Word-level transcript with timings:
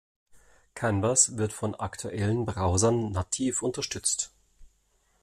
Canvas 0.73 1.37
wird 1.37 1.53
von 1.53 1.75
aktuellen 1.75 2.47
Browsern 2.47 3.11
nativ 3.11 3.61
unterstützt. 3.61 4.31